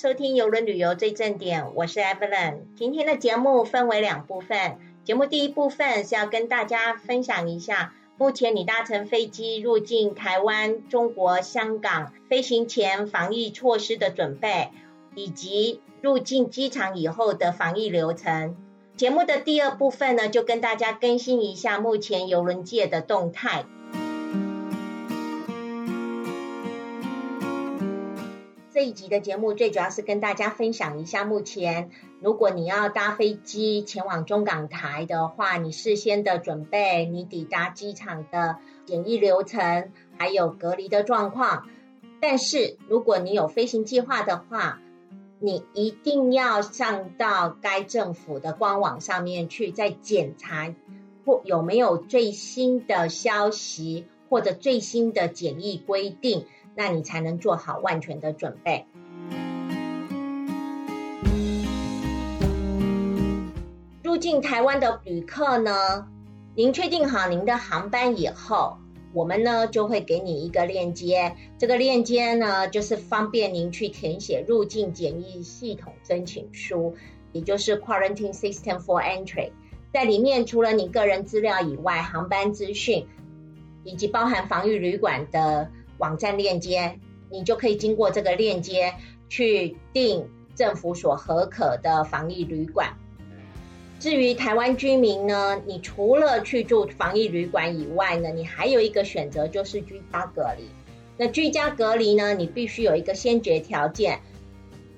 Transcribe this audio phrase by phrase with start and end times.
[0.00, 2.60] 收听游轮旅游最正点，我是 Evelyn。
[2.74, 14.70] 今天的节目分为两部分，节目第一部分是要跟大家分享一下，目前你搭乘飞机入境台湾、中国香港飞行前防疫措施的准备，
[15.14, 18.56] 以及入境机场以后的防疫流程。
[18.96, 23.66] 节目的第二部分呢，就跟大家更新一下目前邮轮界的动态。
[28.80, 31.90] 这一集的节目最主要是跟大家分享一下，目前
[32.22, 38.56] 如果你要搭飞机前往中港台的话，你事先的准备，你抵达机场的
[38.86, 41.68] 检疫流程，还有隔离的状况。
[42.22, 44.80] 但是如果你有飞行计划的话，
[45.40, 50.74] 你一定要上到该政府的官网上面去，再检查
[51.26, 56.46] 或有没有最新的消息或者最新的检疫规定，
[56.80, 58.86] 那你才能做好万全的准备。
[64.02, 66.08] 入境台湾的旅客呢，
[66.54, 68.78] 您确定好您的航班以后。
[69.12, 76.94] 我们呢就会给你一个链接，这个链接呢就是方便您去填写入境检疫系统申请书，
[77.32, 79.50] 也就是 Quarantine System for Entry。
[79.92, 83.06] 在里面除了你个人资料以外，航班资讯
[83.84, 85.70] 以及包含防御旅馆的
[86.00, 86.98] 网站链接，
[87.30, 88.92] 你就可以经过这个链接
[89.28, 92.92] 去订政府所核可的防疫旅馆。
[94.00, 100.64] 至于台湾居民呢，你除了去住防疫旅馆以外呢，你还有一个选择就是居家隔离。
[101.18, 104.18] 那居家隔离呢，你必须有一个先决条件，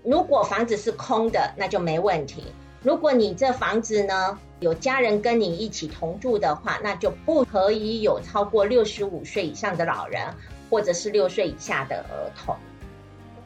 [0.04, 2.44] 如果房子是空的，那就没问题。
[2.80, 10.22] 如果你这房子呢有家人跟你一起同住的话，那就不可以有超过六十五岁以上的老人，
[10.72, 12.56] 或者是六岁以下的儿童。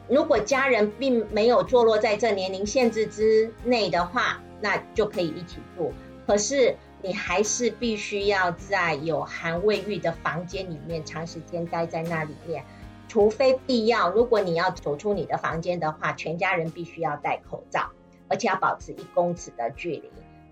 [0.07, 5.91] 如果家人并没有坐落在这年龄限制之内的话，那就可以一起住，
[6.25, 12.63] 可是你还是必须要在有含卫浴的房间里面长时间待在那里面，
[13.09, 14.09] 除非必要。
[14.09, 17.89] 如果你要走出你的房间的话，全家人必须要戴口罩，
[18.29, 20.09] 而且要保持一公尺的距离，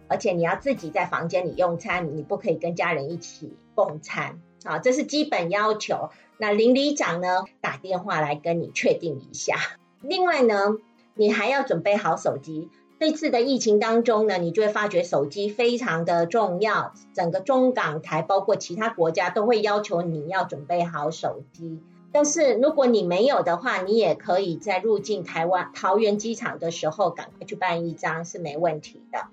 [0.10, 6.10] 而且你要自己在房间里用餐，你不可以跟家人一起共餐啊，这是基本要求。
[6.38, 9.56] 那邻里长呢，打电话来跟你确定一下。
[10.02, 10.78] 另外呢，
[11.14, 12.70] 你还要准备好手机。
[12.98, 16.94] 这次的疫情当中呢，你就会发觉手机非常的重要。
[17.14, 21.80] 整个中港台，包括其他国家，都会要求你要准备好手机。
[22.12, 29.28] 但是如果你没有的话，你也可以在入境台湾桃园机场的时候，赶快去办一张是没问题的。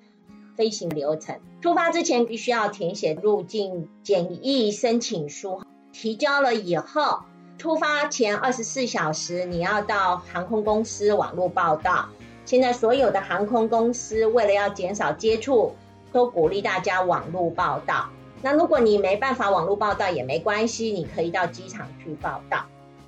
[0.56, 7.20] 飞行流程，出发之前必须要填写入境检疫申请书，提交了以后，
[7.58, 12.06] 出发前二十四小时你要到航空公司网络报到。
[12.44, 15.74] 现在所有的航空公司为了要减少接触，
[16.12, 18.08] 都鼓励大家网络报到。
[18.40, 22.64] 那如果你没办法网络报到也没关系，你可以到机场去报到。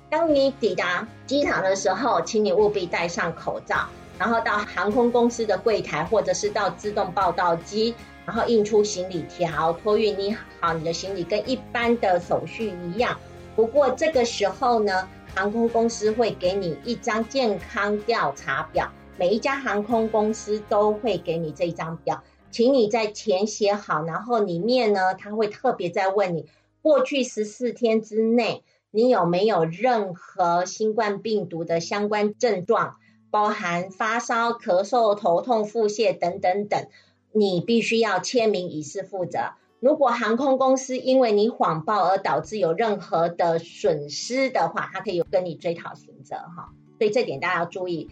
[0.09, 3.87] 当你抵达机场的时候，请你务必戴上口罩，
[4.17, 7.93] 然后到航空公司的柜台或者是到自动报到机，
[8.25, 13.17] 然后印出行李条，托运你好你的行李，跟一般的手续一样。
[13.55, 18.91] 不过这个时候呢，航空公司会给你一张健康调查表。
[19.17, 22.21] 每一家航空公司都会给你这张表，
[22.51, 26.47] 请你在填写好，然后里面呢，他会特别在问你，
[26.81, 32.97] 过去十四天之内，你有没有任何新冠病毒的相关症状，
[33.31, 36.87] 包含发烧、咳嗽、头痛、腹泻等等等，
[37.35, 39.51] 你必须要签名以示负责。
[39.81, 48.09] 如果航空公司因为你谎报而导致有任何的损失的话，他可以跟你追讨刑责哈，所以这点大家要注意。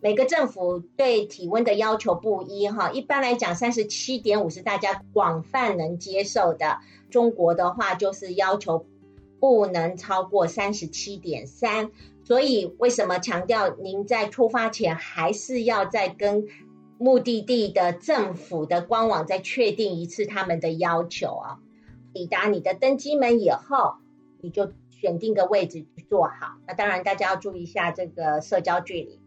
[0.00, 6.78] 每个政府对体温的要求不一，哈，一般来讲，三十七点五是大家广泛能接受的。
[7.10, 8.86] 中国的话就是要求
[9.38, 11.90] 不能超过三十七点三，
[12.24, 16.46] 所以为什么强调您在出发前还是要再跟
[16.98, 21.58] 目的地的政府的官网再确定一次他们的要求啊？
[22.12, 23.96] 抵达你的登机门以后，
[24.40, 26.56] 你就选定个位置坐好。
[26.66, 29.20] 那当然，大家要注意一下这个社交距离。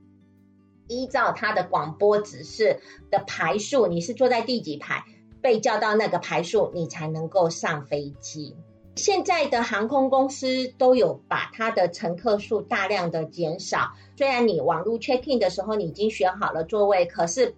[0.88, 2.80] 依照他的广播指示
[3.12, 5.04] 的排数，你是坐在第几排，
[5.39, 8.56] 被叫到那个排数，你才能够上飞机。
[9.00, 13.94] 现在的航空公司都有把它的乘客数大量的减少。
[14.18, 17.56] 虽然你网络 check in 的时候你已经选好了座位，可是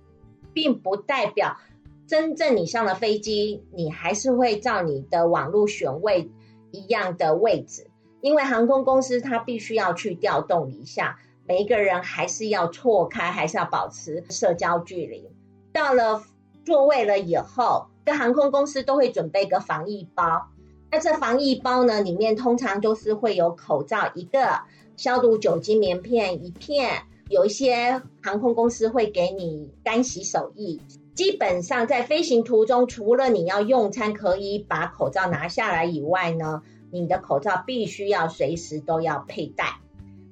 [0.54, 1.58] 并不代表
[2.06, 6.30] 真正你上了飞机，你还是会照你的网络选位
[6.70, 7.90] 一样的位置，
[8.22, 11.18] 因为航空公司它必须要去调动一下。
[11.48, 15.28] 每一个人还是要错开，还是要保持社交距离。
[15.74, 16.24] 到了
[16.64, 20.50] 座位了以后，跟航空公司都会准备一个防疫包。
[20.92, 24.60] 那这防疫包呢，里面通常都是会有口罩一个，
[24.98, 30.80] 消毒酒精棉片一片，有一些航空公司会给你干洗手液。
[31.16, 36.62] 基本上在飞行途中，除了你要用餐可以把口罩拿下来以外呢，
[36.92, 39.80] 你的口罩必须要随时都要佩戴。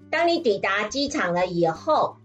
[0.10, 2.18] 当你抵达机场了以后，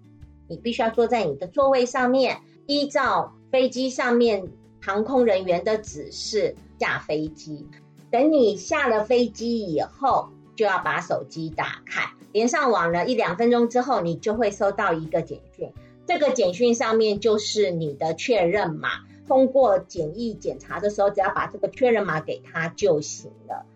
[0.48, 4.48] 你必须要坐在你的座位上面，依照飞机上面
[4.80, 7.66] 航空人员的指示下飞机。
[8.14, 15.72] 等你下了飞机以后，就要把手机打开，连上网了一两分钟之后，你就会收到一个简讯。
[16.06, 18.90] 这个简讯上面就是你的确认码。
[19.26, 23.66] 通过检疫检查的时候，只要把这个确认码给他就行了。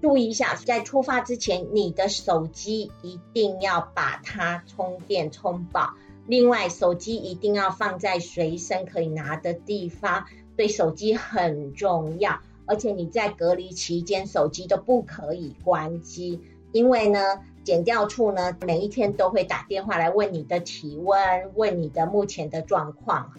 [0.00, 5.94] 注意一下，在出发之前，你的手机一定要把它充电充饱。
[6.28, 12.38] 另外，手机一定要放在随身可以拿的地方，对手机很重要。
[12.68, 21.18] 而且你在隔离期间，手机都不可以关机，因为呢，检调处呢每一天都会打电话来问你的体温，
[21.54, 23.32] 问你的目前的状况。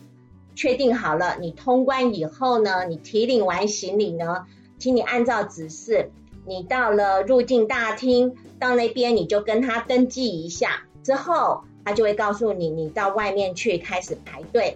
[0.56, 4.46] 确定好了，你通关以后呢，你提领完行李呢，
[4.78, 6.12] 请你按照指示。
[6.46, 14.76] 你到了入境大厅，到那边你就跟他登记一下，之后他就会告诉你，你到外面去开始排队，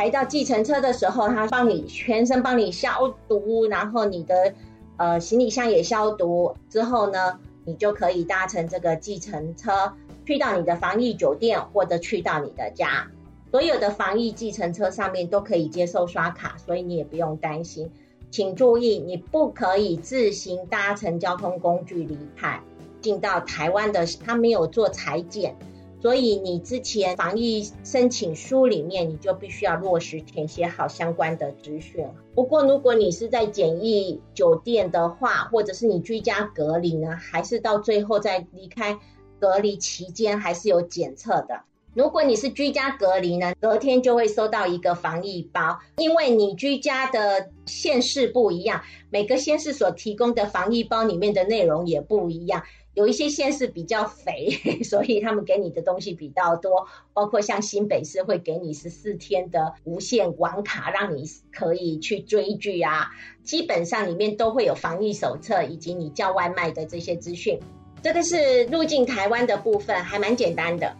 [0.00, 4.54] 排到计程车的时候，他帮你全身帮你消毒，然后你的
[4.96, 9.92] 呃行李箱也消毒，之后呢，你就可以搭乘这个计程车
[10.24, 13.08] 去到你的防疫酒店或者去到你的家。
[13.50, 17.90] 所有的防疫计程车上面都可以接受刷卡，所以你也不用担心。
[18.30, 22.58] 请注意，你不可以自行搭乘交通工具离开。
[23.02, 25.54] 进到台湾的，他没有做裁剪，
[26.00, 32.06] 所以你之前防疫申请书里面，你就必须要落实填写好相关的资讯。
[32.34, 38.98] 不过，如果你是在检疫酒店的话，或者是你居家隔离呢，还是到最后在离开
[39.38, 41.60] 隔离期间，还是有检测的。
[41.92, 48.80] 如果你是居家隔离呢，隔天就会收到一个防疫包，因为你居家的县市不一样，
[49.10, 52.62] 每个县市所提供的防疫包里面的内容也不一样。
[53.00, 54.50] 有一些县市比较肥，
[54.84, 63.08] 所以他们给你的东西比较多，包括像新北市会给你十四天的无线网卡，让你可以去追剧啊。
[63.42, 67.58] 基本上里面都会有防疫手册以及你叫外卖的这些资讯。
[68.02, 70.94] 这个是入境台湾的部分，还蛮简单的。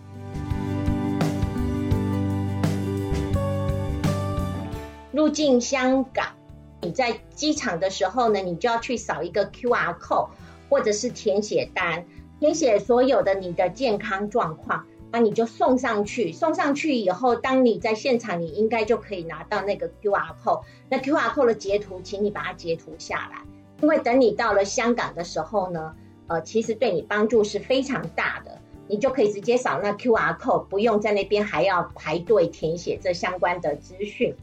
[5.12, 6.29] 入境香港，
[6.81, 10.31] 你在机场的时候呢，你就要去扫一个 Q R code，
[10.70, 12.06] 或者是填写单，
[12.38, 16.32] 填写所有的你的健康状况，那你就送上去。
[16.32, 20.62] 送上去以后，当你在现场，你应该就可以拿到那个 Q R code。
[20.88, 23.43] 那 Q R code 的截图，请你把它截图下来，
[23.82, 25.94] 因为等你到了香港的时候呢，
[26.28, 34.37] 呃，其实对你帮助是非常大的，你就可以直接扫那 Q R code，不用在那边还要排队填写这相关的资讯。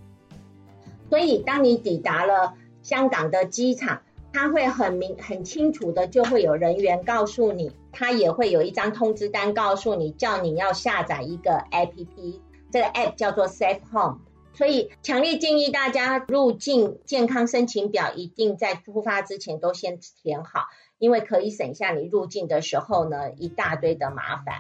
[1.09, 4.01] 所以，当你抵达了香港的机场，
[4.37, 12.39] 他会很明、很清楚的，就会有人员告诉你，他也会有一张通知单告诉你，叫你要下载一个 APP，
[12.71, 14.19] 这个 App 叫做 Safe Home。
[14.53, 20.67] 所以，强烈建议大家入境健康申请表一定在出发之前都先填好，
[20.99, 24.59] 因为可以省下你入境的时候呢一大堆的麻烦。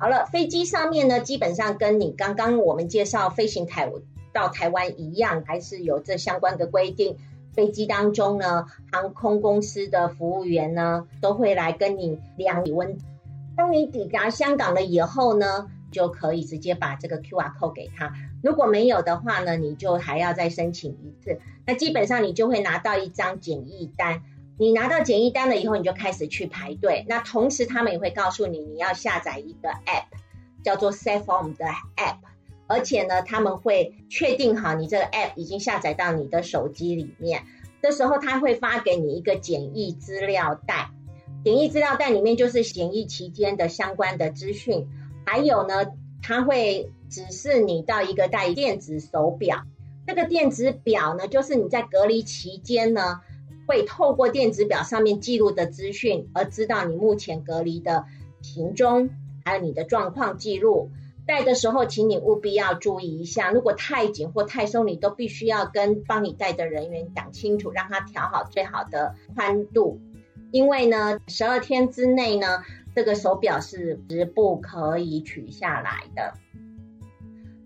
[0.00, 3.92] 好了，飞机上面呢，基本上跟你刚刚我们介绍飞行台。
[4.30, 7.16] 到台湾一样，还是有这相关的规定。
[7.54, 12.98] 飞机当中呢，航空公司的服务员呢，都会来跟你量体温。
[13.56, 18.12] 当你抵达香港了以后呢，就可以直接把这个 QR code 给他。
[18.42, 21.40] 如果没有的话呢，你就还要再申请一次。
[21.66, 24.22] 那基本上你就会拿到一张检疫单。
[24.60, 27.04] 你拿到检疫单了以后，你就开始去排队。
[27.08, 30.06] 那同时他们也会告诉你，你要下载一个 App，
[30.64, 31.64] 叫做 Safe Home 的
[31.96, 32.18] App。
[32.68, 37.42] 而且呢，他们会确定好你这个 app 已经下载到你的手机里面。
[37.82, 40.90] 这时候他会发给你一个简易资料袋，
[41.44, 44.86] 简易资料袋里面就是检疫期间的相关的资讯。
[45.24, 45.86] 还有呢，
[46.22, 49.62] 他会指示你到一个带电子手表。
[50.06, 53.20] 这个电子表呢，就是你在隔离期间呢，
[53.66, 58.04] 会透过电子表上面记录的资讯，而知道你目前隔离的
[58.42, 59.10] 行踪，
[59.44, 60.90] 还有你的状况记录。
[61.28, 70.00] 戴的时候，请你务必要注意一下，如果太紧或太松，你都必须要跟帮你戴的人员讲清楚，让他调好最好的宽度。
[70.52, 74.00] 因为呢，十二天之内呢，这个手表是
[74.34, 76.32] 不可以取下来的。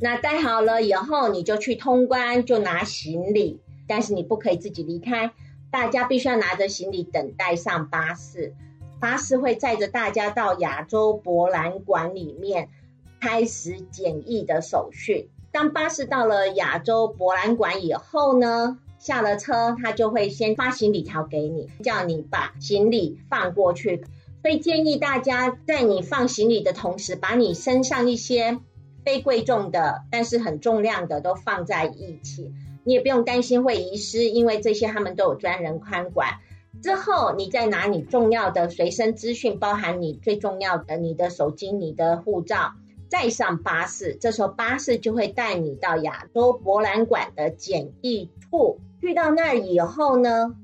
[0.01, 5.31] 那戴好了以后，你就去通关，就拿行李，但是你不可以自己离开，
[5.71, 8.55] 大家必须要拿着行李等待上巴士，
[8.99, 12.69] 巴士会载着大家到亚洲博览馆里面
[13.23, 15.31] 开始检疫的手续。
[15.53, 24.05] 当巴士到了亚洲博览馆以后呢，下了车，他就会先发行李条给你，叫你把行李放过去。
[24.43, 28.59] 所以建议大家在你放行李的同时，把你身上一些。
[29.05, 32.53] 非贵重的，但是很重量的都放在一起，
[32.85, 36.39] 你也不用担心会遗失，因为这些他们都有专人看管。
[36.81, 42.75] 之后你再拿你重要的随身资讯，包含你最重要的你的手机、你的护照，
[43.13, 44.17] 再上巴士。
[44.19, 48.81] 这时候巴士就会带你到亚洲博览馆的检疫处。
[49.03, 50.57] 去到那儿以后呢，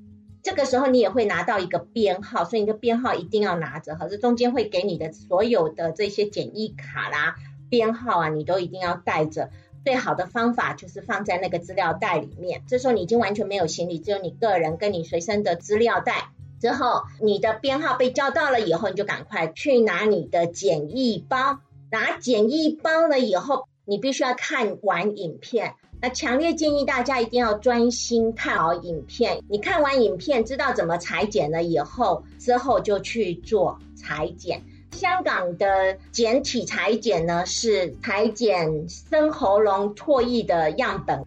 [0.43, 3.97] 这个时候你也会拿到一个编号，所以你的编号一定要拿着。
[3.97, 7.37] 哈，这中间会给你的所有的这些检疫卡啦。
[7.69, 9.51] 编号啊，你都一定要带着。
[9.85, 12.63] 最好的方法就是放在那个资料袋里面。
[12.67, 16.31] 这时候你已经完全没有行李，只有你个人跟你随身的资料袋。
[16.63, 21.61] 之后你的编号被叫到了以后，你就赶快去拿你的检疫包。
[21.91, 25.75] 拿检疫包了以后，你必须要看完影片。
[26.01, 29.43] 那强烈建议大家一定要专心看好影片。
[29.49, 34.63] 你看完影片，知道怎么裁剪了以后，之后就去做裁剪。
[34.93, 41.25] 香港的简体裁剪呢，是裁剪生喉咙唾液的样本，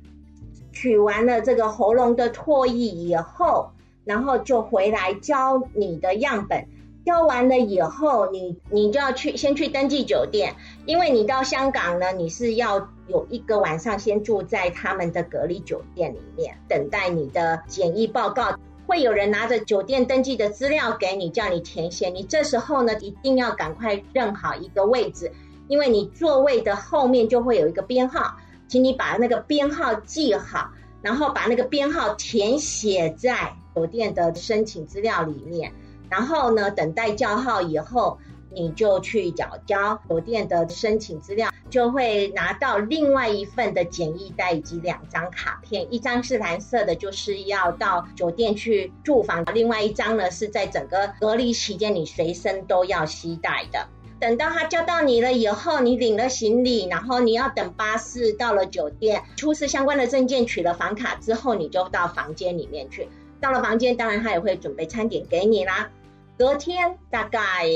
[0.71, 3.71] 取完了这个喉咙的唾液以后，
[4.05, 6.65] 然后就回来交你的样本，
[7.05, 10.55] 交完了以后，你你就要去先去登记酒店，
[10.85, 18.57] 因为你到香港呢，你是要有一个晚上先住在他们的隔离酒店里面，等待你的检疫报告。
[18.87, 22.09] 会有人拿着酒店登记的资料给你，叫你填写。
[22.09, 25.31] 你这时候呢，一定要赶快认好一个位置，
[25.69, 28.35] 因为你座位的后面就会有一个编号，
[28.67, 35.71] 请你把那个编号记好，然后把那个编号填写在酒店的申请资料里面。
[36.11, 38.19] 然后呢，等待叫号以后。
[38.53, 53.87] 你就去缴交酒店的申请资料，就会拿到另外一份的检疫袋以及两张卡片，一张是蓝色的，就是要到酒店去住房；另外一张呢是在整个隔离期间你随身都要携带的。
[54.19, 63.07] 等到他叫到你了以后，你领了行李，然后你要等巴士到了酒店，出示相关的证件，取了房卡之后，你就到房间里面去。
[63.39, 65.89] 到了房间，当然他也会准备餐点给你啦。
[66.41, 67.69] 隔天大概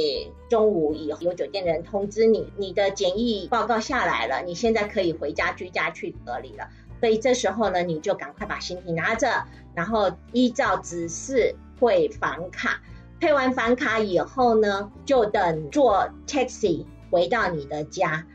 [0.50, 6.67] 中午以后，有酒店的人通知你，你的检疫报告下来了，你现在可以回家居家去隔离了。
[7.00, 9.45] 所以这时候呢，你就赶快把行李拿着，
[9.75, 12.81] 然后依照指示汇房卡。
[13.19, 18.25] 配完房卡以后呢，就等坐 taxi 回到你的家。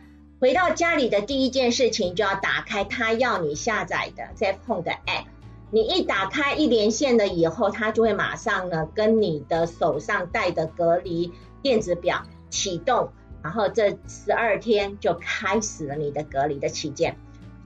[0.41, 5.25] 回到家里的第一件事情，就要打开他要你下载的 z p h o n e 的 app。
[5.73, 17.17] 你一打开一连线了以后，它就会马上呢跟你的手上戴的隔离电子表启动，然后这十二天就开始了你的隔离的期间。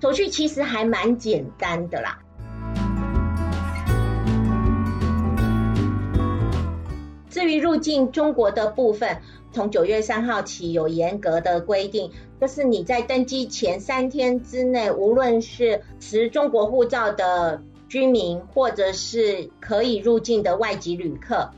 [0.03, 2.19] 手续其实还蛮简单的啦。
[7.31, 17.63] 至于入境中国的部分，从九月三号起有严格的规定，就是你在登机前三天之内，无论是持中国护照的。
[17.95, 21.51] 居民或者是可以入境的外籍旅客，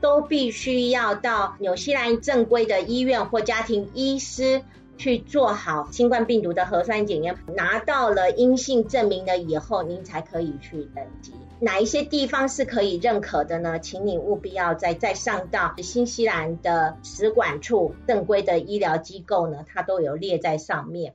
[0.00, 4.62] 都必须要到纽西兰正规的医院或家庭医师
[4.96, 11.34] 去做好新冠病毒的核酸检验，拿到了阴性证明了以后，您才可以去登机。
[11.60, 13.78] 哪一些地方是可以认可的呢？
[13.78, 21.14] 请你务必要再再上到新西兰的使馆处正规的医疗机构呢，它都有列在上面。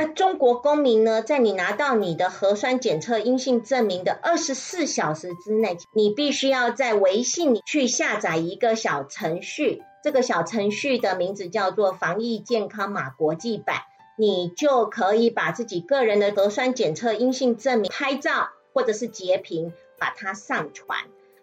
[0.00, 13.78] 那中国公民呢，在你拿到你的核酸检测阴性证明的二十四小时之内，你必须要在微信里去下载一个小程序，这个小程序的名字叫做“防疫健康码国际版”，
[14.16, 20.96] 你就可以把自己个人的核酸检测阴性证明拍照或者是截屏，把它上传。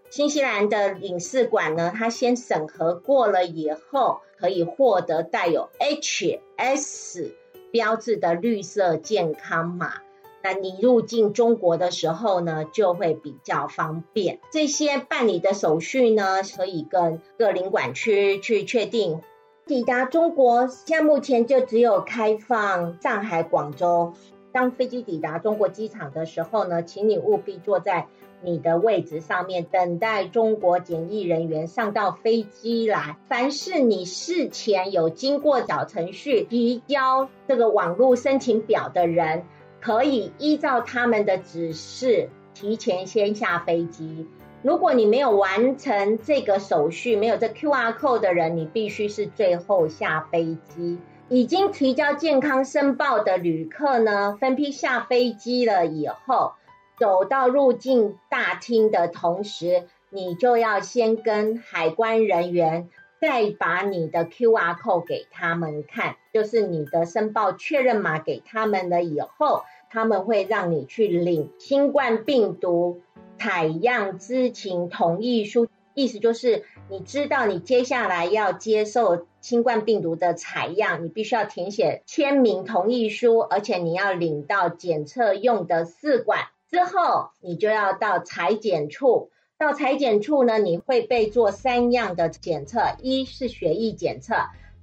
[0.09, 7.33] 新西兰的领事馆呢，它先审核过了以后，可以获得带有 HS。
[7.75, 9.95] 标志的绿色健康码，
[10.41, 14.39] 那你入境中国的时候呢，就会比较方便。
[14.49, 19.19] 这些办理的手续呢，可以跟各领馆区去确定。
[19.65, 24.13] 抵达中国，现在目前就只有开放上海、广州，
[24.55, 28.07] 当飞机抵达中国机场的时候呢，请你务必坐在
[28.41, 33.17] 你的位置上面，等待中国检疫人员上到飞机来。
[33.27, 39.43] 凡是你事前有经过小程序提交这个网络申请表的人，
[39.81, 44.25] 可以依照他们的指示提前先下飞机。
[44.61, 50.97] 如果你没有完成这个手续，没有这 QR code 的人，你必须是最后下飞机。
[51.27, 56.53] 已经提交健康申报的旅客呢，分批下飞机了以后，
[56.99, 62.89] 走到入境大厅的同时，你就要先跟海关人员
[63.19, 73.01] 再把你的 QR code 给他们看，就是你的申报确认码给他们了以后，他们会让你去领新冠病毒。
[73.37, 89.29] 采样知情同意书，意思就是你知道你接下来要接受新冠病毒的采样，你必须要填写签名同意书，而且你要领到检测用的试管之后，你就要到裁剪处。
[89.59, 94.33] 到裁剪处呢，你会被做三样的检测：一是血液检测，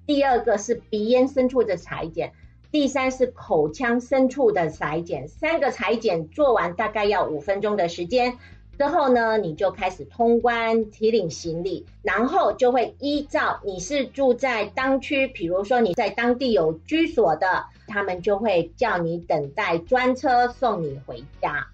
[0.06, 2.32] 第二个是鼻咽深处的裁剪，
[2.70, 5.26] 第三是口腔深处的裁剪。
[5.26, 8.38] 三个裁剪做完大概要五分钟的时间。
[8.78, 21.68] 之后呢，你就开始通关提领行李，然后就会依照你是住在当区，比如说你在当地有居所的，他们就会叫你等待专车送你回家。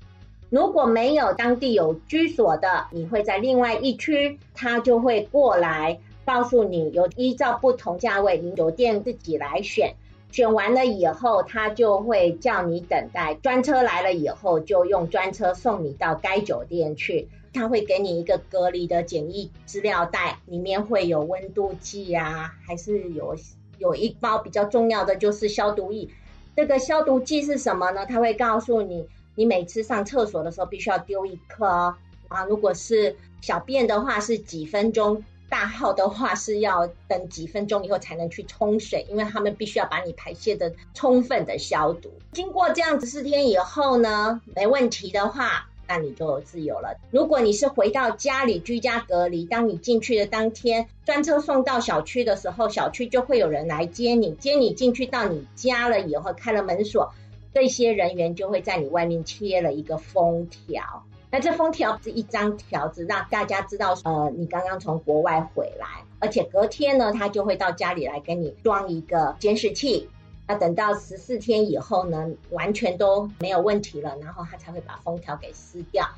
[0.51, 9.95] 如果没有当地有居所的，你会在另外一区，他就会过来告诉你，有依照不同价位，你酒店自己来选。
[10.31, 17.29] 选完了以后，他就会叫你等待专车来了以后，就用专车送你到该酒店去。
[17.55, 23.35] 他会给你一个隔离的简易资料袋，里面会有温度计啊，还是有
[23.79, 26.09] 有一包比较重要的就是消毒液。
[26.55, 28.05] 这个消毒剂是什么呢？
[28.05, 31.97] 他会告诉你，你每次上厕所的时候必须要丢一颗
[32.29, 32.45] 啊。
[32.47, 35.25] 如果是小便的话，是几分钟。
[35.49, 42.13] 大号的话是要等几分钟以后才能去冲水，因为他们必须要把你排泄的充分的消毒。
[42.33, 46.99] 经过这样子四天以后呢，没问题的话，那你就自由了。
[47.11, 57.15] 如果你是回到家里居家隔离，当你进去的当天，专车送到小区的时候，小区就会有人来接你，接你进去到你家了以后，开了门锁，
[57.55, 61.05] 这些人员就会在你外面贴了一个封条。
[61.31, 65.87] 那这封条是一张条子，让大家知道，呃，你刚刚从国外回来，
[66.21, 70.09] 而且隔天呢，他就会到家里来给你装一个监视器。
[70.47, 76.09] 那等到十四天以后呢，完全都没有问题了，然后他才会把封条给撕掉。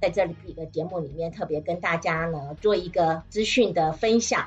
[0.00, 4.46] 在这里一个节目里面，特别跟大家呢做一个资讯的分享，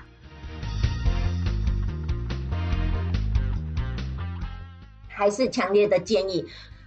[5.10, 6.46] 还是强烈的建议，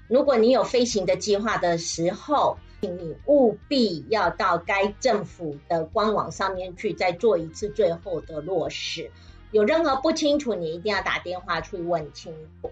[0.08, 2.56] 如果你有飞行的计划的时候。
[2.86, 9.10] 请你务必要到该政府的官网上面去，再做一次最后的落实。
[9.50, 12.70] 有任何不清楚，你一定要打电话去问清楚。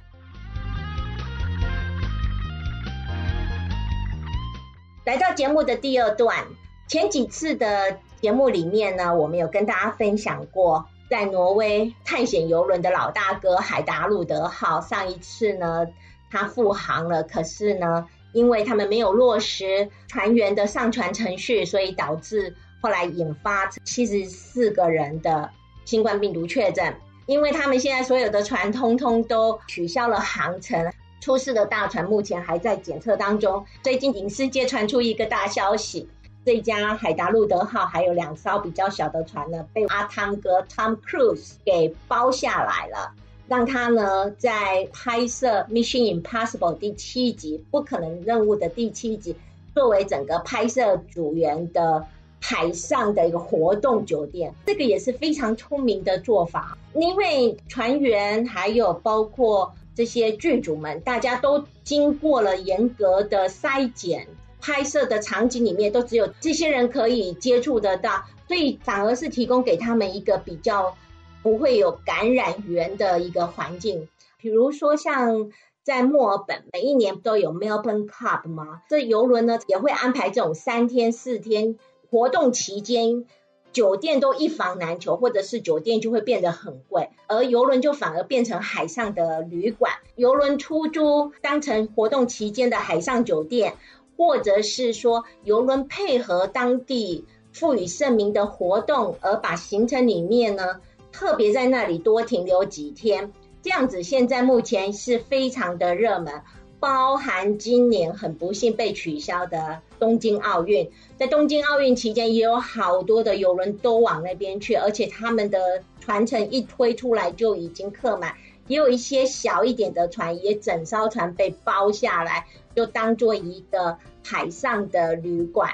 [5.04, 6.44] 来到节目的第二段，
[6.86, 15.88] 前几次的节目里面呢，我们有跟大家分享过，在挪威探险游轮的老大哥海达路德号，上一次呢，
[16.30, 18.08] 他复航了，可是呢。
[18.34, 25.48] 因为他们没有落实船员的上船程序，所以导致后来引发七十四个人的
[25.86, 26.94] 新冠病毒确诊。
[27.26, 30.92] 因为他们现在所有的船通通都取消了航程，
[31.22, 33.64] 出事的大船目前还在检测当中。
[33.82, 36.06] 最近影视界传出一个大消息，
[36.44, 43.14] 这家海达路德号还有两艘比较小的船呢，被阿汤哥 Tom Cruise 给包下来了。
[43.46, 49.36] 让他呢在拍摄《Mission Impossible》第七集《不可能任务》的第七集，
[49.74, 52.06] 作为整个拍摄组员的
[52.40, 56.78] 海上的一个活动酒店，这个也是非常聪明的做法。
[56.94, 64.26] 因为船员还有包括这些剧组们，大家都经过了严格的筛检，
[64.60, 70.96] 拍摄的场景里面都只有这些人可以接触得到，所以反而是提供给他们一个比较。
[71.44, 75.50] 不会有感染源的一个环境，比如说像
[75.82, 78.80] 在墨尔本，每一年都有 Melbourne Cup 吗？
[78.88, 81.78] 这游轮呢也会安排这种三天四天
[82.10, 83.26] 活动期间，
[83.74, 93.74] 酒店都一房难求，或者是酒店就会变得很贵，而游轮就反而变成海上的旅馆，游轮出租当成活动期间的海上酒店，
[94.16, 100.80] 或者是说游轮配合当地赋予盛名的活动，而把行程里面呢。
[101.14, 106.42] 特别在那里多停留几天，这样子现在目前是非常的热门。
[106.80, 110.90] 包含今年很不幸被取消的东京奥运。
[111.16, 118.34] 在东京奥运期间，也有好多的游轮都往那边去，而且他们的船程一推出来就已经客满，
[118.66, 125.70] 也有一些小一点的船，也整艘船被包下来，就当做一个海上的旅馆。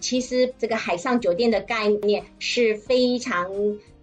[0.00, 3.50] 其实这个海上酒店的概念是非常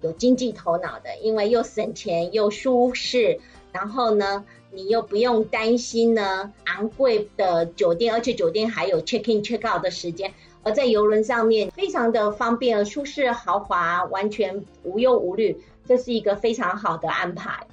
[0.01, 3.39] 有经济头脑的，因为又省钱又舒适，
[3.71, 4.45] 然后呢。
[4.75, 17.67] 你又不用担心呢昂贵的酒店，而且酒店还有 check in check out 的时间，而在游轮上面非常的方便、舒适、豪华，完全无忧无虑，这是一个非常好的安排。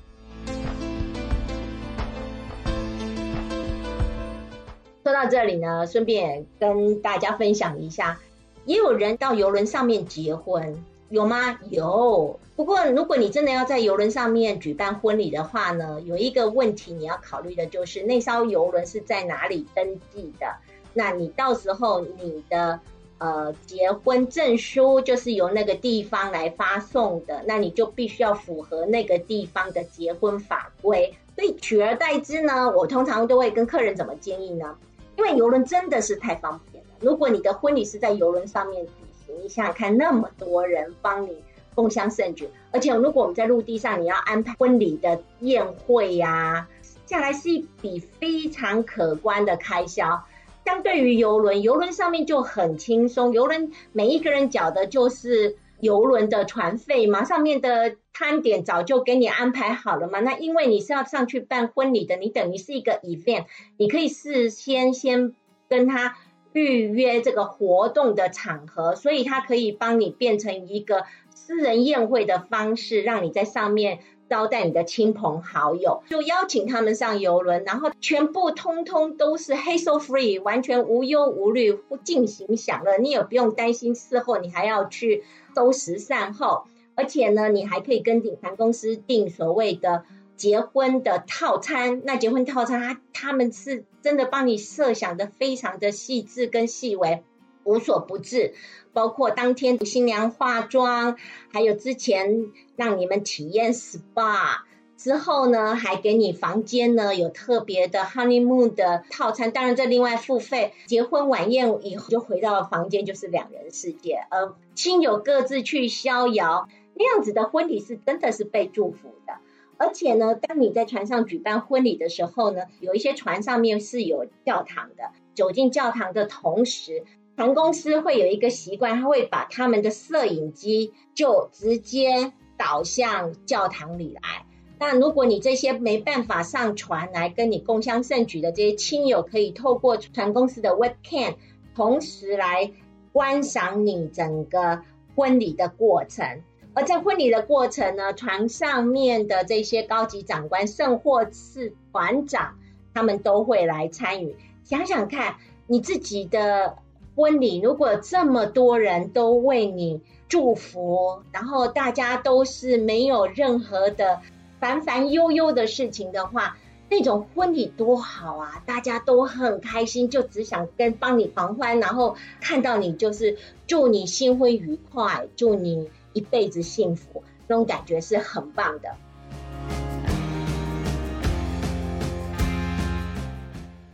[5.11, 8.21] 说到这里呢，顺便跟大家分享一下，
[8.65, 10.85] 也有人到游轮上面结婚。
[11.09, 11.59] 有吗？
[11.69, 12.39] 有。
[12.55, 20.47] 不过，如果你真的要在游轮上面举办婚礼的话呢，有一个问题你要考虑的就是那艘游轮是在哪里登记的。
[20.95, 22.79] 那你到时候你的
[23.19, 31.13] 呃结婚证书就是由那个地方来发送的，那你就必须要符合那个地方的结婚法规。
[31.35, 34.77] 所以取而代之呢，我通常都会跟客人怎么建议呢？
[35.21, 36.91] 因为游轮真的是太方便了。
[36.99, 38.93] 如果你的婚礼是在游轮上面举
[39.27, 39.43] 行。
[39.43, 41.37] 你想想看，那么多人帮你
[41.75, 46.67] 共襄盛举，而且如果我们在陆地上，你要安排婚礼的宴会呀，
[47.05, 50.25] 下来是一笔非常可观的开销。
[50.65, 60.21] 相对于游轮，游轮上面就很轻松，游轮每一个人缴的就是游轮的船费嘛，上面的摊点早就给你安排好了嘛。
[60.21, 65.35] 那因为你是要上去办婚礼的，你等于是一个 event，你可以事先先
[65.69, 66.17] 跟他。
[66.53, 85.23] 预约这个活动的场合，所以他可以帮你变成一个私人宴会的方式，让你在上面招待你的亲朋好友，就邀请他们上游轮，然后全部通通都是 hassle free，完全无忧无虑，不进行享乐，你也不用担心事后你还要去
[85.55, 90.05] 都时尚后，而且呢，你还可以跟顶房公司订所谓的。
[90.37, 97.23] 结婚的套餐，那结婚套餐，他他们是真的帮你设想的非常的细致跟细微，
[97.63, 98.55] 无所不至，
[98.95, 101.19] 包括当天新娘化妆，
[101.53, 104.61] 还有之前让你们体验 SPA，
[105.01, 110.75] 之后呢还给你房间呢有特别的 honeymoon 的套餐，当然这另外付费。
[110.87, 119.33] 结婚晚宴以后就回到房间就是两人世界，而亲友各自去逍遥，那样子的婚礼是真的是被祝福的。
[119.79, 125.05] 而且呢，当你在船上举办婚礼的时候呢，有一些船上面是有教堂的。
[125.35, 127.05] 走进教堂的同时，
[127.37, 134.45] 船公司会有一个习惯，他会把他们的摄影机就直接导向教堂里来。
[134.81, 141.35] 那如果你这些没办法上船来跟你共襄盛举的这些亲友，可以透过船公司的 webcam
[141.77, 142.73] 同时来
[143.13, 144.81] 观赏你整个
[145.15, 146.43] 婚礼的过程。
[146.73, 152.55] 而在婚礼的过程呢，船上面的这些高级长官，甚或是团长，
[152.95, 154.35] 他们都会来参与。
[154.65, 155.35] 想想看，
[155.67, 156.79] 你自己的
[157.15, 164.23] 婚礼，如果这么多人都为你祝福，然后大家都是没有任何的
[164.61, 168.63] 烦烦悠悠的事情的话，那种婚礼多好啊！
[168.67, 175.91] 大家都很开心，就只想跟帮你狂欢，然后看到你就是祝你新婚愉快，祝你。
[176.13, 178.97] 一辈子幸福，那种感觉是很棒的。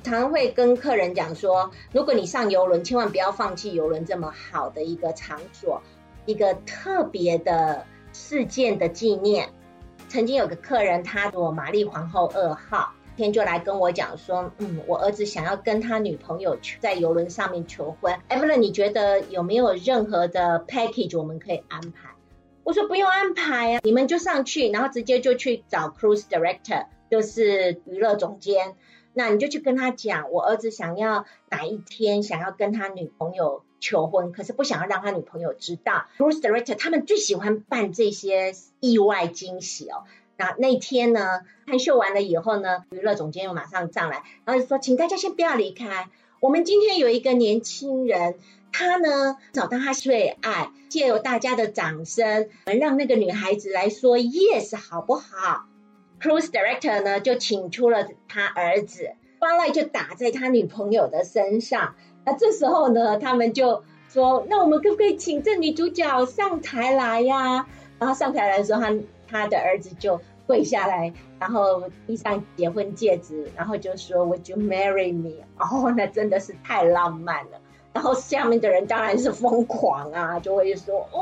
[0.03, 5.83] 常会跟客人讲说，如果你上游轮，千万不要放弃游轮这么好的一个场所，
[6.25, 9.51] 一个特别的事件的纪念。
[10.09, 12.93] 曾经有个客人，他做玛丽皇后二号。
[13.17, 18.15] 天就来跟我讲说，嗯，我儿子想要跟他女朋友在游轮上面求婚。
[18.29, 22.11] Evelyn，你觉得有没有任何的 package 我们可以安排？
[22.63, 28.75] 我说不用安排啊，你们就上去，然后直接就去找 cruise director，就是娱乐总监。
[29.15, 36.07] 那你就去跟他讲，我儿子想要哪一天想要跟他女朋友求婚，可是不想要让他女朋友知道。
[36.19, 40.03] cruise director 他们最喜欢办这些意外惊喜哦。
[40.37, 46.09] 那那天呢，看秀完了以后呢，娱乐总监又马上上来，然后就说，请大家先不要离开，
[46.41, 48.35] 我们今天有一个年轻人，
[48.73, 55.67] 他呢找到他最爱，借由大家的掌声，让那个女孩子来说 yes 好不好
[56.21, 61.95] ？Cruise Director 呢就请出了他儿子，光赖就打在他女朋友的身上。
[62.27, 67.67] 那这时候呢，他们就说，那我们可不可以请这女主角上台来呀？
[67.99, 68.95] 然后上台来的时候，他。
[69.29, 75.43] 他的儿子就跪下来，然后递上结婚戒指，然后就说 Would you marry me？
[75.59, 77.61] 哦，那真的是太浪漫了。
[77.93, 81.21] 然后下面的人当然是疯狂啊，就会说哦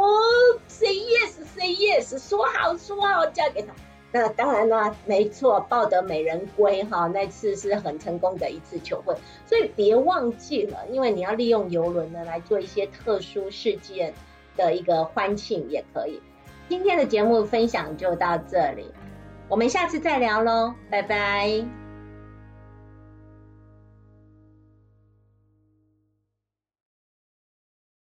[0.68, 3.72] ，say yes，say yes，说好说好嫁给他。
[4.16, 9.16] 那当然啦，没错，抱得美人归哈，那次是很成功的一次求婚。
[9.44, 14.14] 所以别忘记了，因为你要利用游轮呢来做一些特殊事件
[14.57, 16.22] 的一个欢庆也可以。
[16.68, 18.87] 今天的节目分享就到这里，
[19.48, 21.83] 我们下次再聊喽，拜拜。